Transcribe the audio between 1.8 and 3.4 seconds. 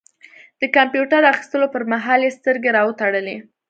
مهال يې سترګې را وتړلې.